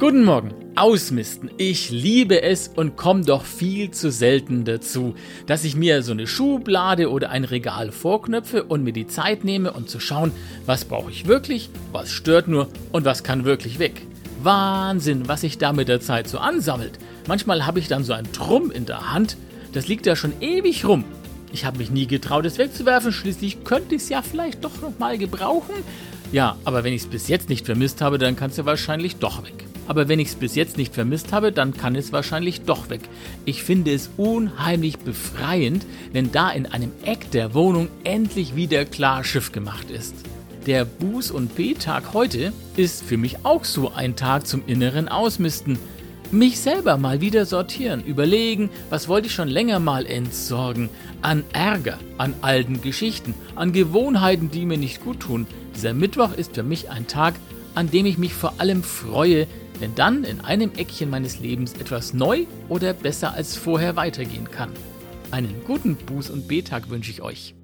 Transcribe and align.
Guten 0.00 0.24
Morgen. 0.24 0.54
Ausmisten. 0.76 1.50
Ich 1.56 1.90
liebe 1.90 2.40
es 2.40 2.68
und 2.68 2.94
komme 2.94 3.24
doch 3.24 3.42
viel 3.42 3.90
zu 3.90 4.12
selten 4.12 4.64
dazu, 4.64 5.16
dass 5.46 5.64
ich 5.64 5.74
mir 5.74 6.04
so 6.04 6.12
eine 6.12 6.28
Schublade 6.28 7.10
oder 7.10 7.30
ein 7.30 7.42
Regal 7.42 7.90
vorknöpfe 7.90 8.62
und 8.62 8.84
mir 8.84 8.92
die 8.92 9.08
Zeit 9.08 9.42
nehme, 9.42 9.72
um 9.72 9.88
zu 9.88 9.98
schauen, 9.98 10.30
was 10.66 10.84
brauche 10.84 11.10
ich 11.10 11.26
wirklich, 11.26 11.70
was 11.90 12.12
stört 12.12 12.46
nur 12.46 12.68
und 12.92 13.06
was 13.06 13.24
kann 13.24 13.44
wirklich 13.44 13.80
weg. 13.80 14.02
Wahnsinn, 14.40 15.26
was 15.26 15.40
sich 15.40 15.58
da 15.58 15.72
mit 15.72 15.88
der 15.88 16.00
Zeit 16.00 16.28
so 16.28 16.38
ansammelt. 16.38 17.00
Manchmal 17.26 17.66
habe 17.66 17.80
ich 17.80 17.88
dann 17.88 18.04
so 18.04 18.12
ein 18.12 18.30
Trumm 18.30 18.70
in 18.70 18.86
der 18.86 19.12
Hand, 19.12 19.36
das 19.72 19.88
liegt 19.88 20.06
da 20.06 20.14
schon 20.14 20.40
ewig 20.40 20.84
rum. 20.84 21.02
Ich 21.52 21.64
habe 21.64 21.78
mich 21.78 21.90
nie 21.90 22.06
getraut, 22.06 22.46
es 22.46 22.58
wegzuwerfen, 22.58 23.10
schließlich 23.10 23.64
könnte 23.64 23.96
ich 23.96 24.02
es 24.02 24.10
ja 24.10 24.22
vielleicht 24.22 24.62
doch 24.62 24.80
nochmal 24.80 25.18
gebrauchen. 25.18 25.74
Ja, 26.30 26.56
aber 26.64 26.84
wenn 26.84 26.92
ich 26.92 27.02
es 27.02 27.08
bis 27.08 27.26
jetzt 27.26 27.48
nicht 27.48 27.66
vermisst 27.66 28.00
habe, 28.00 28.18
dann 28.18 28.36
kann 28.36 28.50
es 28.50 28.58
ja 28.58 28.64
wahrscheinlich 28.64 29.16
doch 29.16 29.42
weg 29.42 29.64
aber 29.88 30.06
wenn 30.06 30.20
ich 30.20 30.28
es 30.28 30.34
bis 30.36 30.54
jetzt 30.54 30.76
nicht 30.76 30.94
vermisst 30.94 31.32
habe, 31.32 31.50
dann 31.50 31.74
kann 31.74 31.96
es 31.96 32.12
wahrscheinlich 32.12 32.60
doch 32.60 32.90
weg. 32.90 33.00
Ich 33.46 33.62
finde 33.62 33.92
es 33.92 34.10
unheimlich 34.18 34.98
befreiend, 34.98 35.86
wenn 36.12 36.30
da 36.30 36.50
in 36.50 36.66
einem 36.66 36.92
Eck 37.04 37.30
der 37.30 37.54
Wohnung 37.54 37.88
endlich 38.04 38.54
wieder 38.54 38.84
klar 38.84 39.24
Schiff 39.24 39.50
gemacht 39.50 39.90
ist. 39.90 40.14
Der 40.66 40.86
Buß- 40.86 41.32
und 41.32 41.56
B-Tag 41.56 42.12
heute 42.12 42.52
ist 42.76 43.02
für 43.02 43.16
mich 43.16 43.44
auch 43.44 43.64
so 43.64 43.90
ein 43.92 44.14
Tag 44.14 44.46
zum 44.46 44.62
inneren 44.66 45.08
Ausmisten. 45.08 45.78
Mich 46.30 46.60
selber 46.60 46.98
mal 46.98 47.22
wieder 47.22 47.46
sortieren, 47.46 48.04
überlegen, 48.04 48.68
was 48.90 49.08
wollte 49.08 49.28
ich 49.28 49.34
schon 49.34 49.48
länger 49.48 49.78
mal 49.78 50.04
entsorgen. 50.04 50.90
An 51.22 51.44
Ärger, 51.54 51.98
an 52.18 52.34
alten 52.42 52.82
Geschichten, 52.82 53.32
an 53.56 53.72
Gewohnheiten, 53.72 54.50
die 54.50 54.66
mir 54.66 54.76
nicht 54.76 55.02
gut 55.02 55.20
tun. 55.20 55.46
Dieser 55.74 55.94
Mittwoch 55.94 56.34
ist 56.34 56.54
für 56.54 56.62
mich 56.62 56.90
ein 56.90 57.06
Tag, 57.06 57.32
an 57.74 57.90
dem 57.90 58.04
ich 58.04 58.18
mich 58.18 58.34
vor 58.34 58.54
allem 58.58 58.82
freue, 58.82 59.46
wenn 59.80 59.94
dann 59.94 60.24
in 60.24 60.40
einem 60.40 60.72
Eckchen 60.76 61.10
meines 61.10 61.40
Lebens 61.40 61.74
etwas 61.74 62.14
neu 62.14 62.46
oder 62.68 62.92
besser 62.92 63.34
als 63.34 63.56
vorher 63.56 63.96
weitergehen 63.96 64.50
kann. 64.50 64.70
Einen 65.30 65.62
guten 65.66 65.96
Buß- 65.96 66.30
und 66.30 66.48
Betag 66.48 66.90
wünsche 66.90 67.10
ich 67.10 67.22
euch. 67.22 67.54